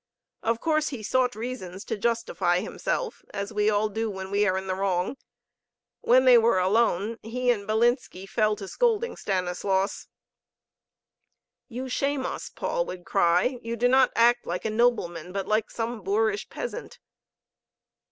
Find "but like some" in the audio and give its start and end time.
15.31-16.01